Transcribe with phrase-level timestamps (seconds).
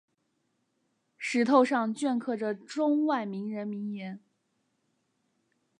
[1.15, 4.19] 石头上镌刻着中外名人名言。